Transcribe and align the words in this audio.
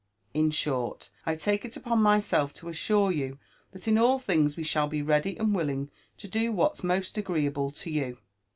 In 0.33 0.49
short, 0.49 1.11
1 1.25 1.37
take 1.37 1.63
it 1.63 1.77
upon 1.77 2.01
myself 2.01 2.55
to 2.55 2.69
assure 2.69 3.11
you 3.11 3.37
that 3.71 3.87
in 3.87 3.99
all 3.99 4.17
things 4.17 4.57
we 4.57 4.63
shall 4.63 4.87
be 4.87 5.03
ready 5.03 5.37
and 5.37 5.53
willing 5.53 5.91
to 6.17 6.27
do 6.27 6.51
what's 6.51 6.83
most 6.83 7.19
agreeable 7.19 7.69
to 7.69 7.91
you. 7.91 8.17